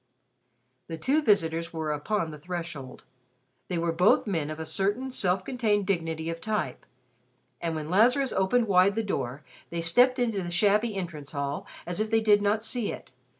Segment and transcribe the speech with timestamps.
[0.87, 3.03] The two visitors were upon the threshold.
[3.67, 6.87] They were both men of a certain self contained dignity of type;
[7.61, 11.99] and when Lazarus opened wide the door, they stepped into the shabby entrance hall as
[11.99, 13.11] if they did not see it.